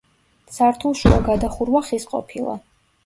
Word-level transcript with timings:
სართულშუა 0.53 1.19
გადახურვა 1.27 1.83
ხის 1.91 2.09
ყოფილა. 2.15 2.57